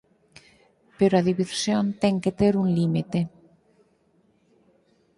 [0.99, 3.19] Pero a diversión ten que ter un límite.